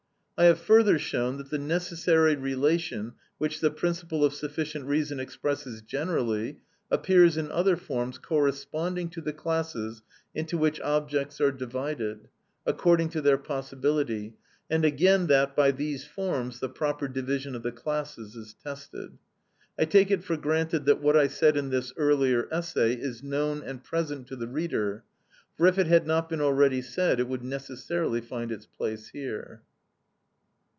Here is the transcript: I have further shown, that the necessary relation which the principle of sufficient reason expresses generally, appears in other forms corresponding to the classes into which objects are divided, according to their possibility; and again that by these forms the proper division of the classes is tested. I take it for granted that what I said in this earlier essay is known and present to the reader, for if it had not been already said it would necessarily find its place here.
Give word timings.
I 0.37 0.45
have 0.45 0.59
further 0.59 0.97
shown, 0.97 1.37
that 1.37 1.51
the 1.51 1.59
necessary 1.59 2.35
relation 2.35 3.13
which 3.37 3.59
the 3.59 3.69
principle 3.69 4.25
of 4.25 4.33
sufficient 4.33 4.85
reason 4.85 5.19
expresses 5.19 5.83
generally, 5.83 6.57
appears 6.89 7.37
in 7.37 7.51
other 7.51 7.77
forms 7.77 8.17
corresponding 8.17 9.07
to 9.11 9.21
the 9.21 9.33
classes 9.33 10.01
into 10.33 10.57
which 10.57 10.81
objects 10.81 11.39
are 11.39 11.51
divided, 11.51 12.27
according 12.65 13.09
to 13.09 13.21
their 13.21 13.37
possibility; 13.37 14.33
and 14.67 14.83
again 14.83 15.27
that 15.27 15.55
by 15.55 15.69
these 15.69 16.05
forms 16.05 16.59
the 16.59 16.69
proper 16.69 17.07
division 17.07 17.53
of 17.53 17.61
the 17.61 17.71
classes 17.71 18.35
is 18.35 18.55
tested. 18.63 19.19
I 19.77 19.85
take 19.85 20.09
it 20.09 20.23
for 20.23 20.37
granted 20.37 20.85
that 20.85 21.01
what 21.03 21.15
I 21.15 21.27
said 21.27 21.55
in 21.55 21.69
this 21.69 21.93
earlier 21.97 22.47
essay 22.51 22.93
is 22.93 23.21
known 23.21 23.61
and 23.61 23.83
present 23.83 24.25
to 24.29 24.35
the 24.35 24.47
reader, 24.47 25.03
for 25.55 25.67
if 25.67 25.77
it 25.77 25.85
had 25.85 26.07
not 26.07 26.29
been 26.29 26.41
already 26.41 26.81
said 26.81 27.19
it 27.19 27.27
would 27.27 27.43
necessarily 27.43 28.21
find 28.21 28.51
its 28.51 28.65
place 28.65 29.09
here. 29.09 29.61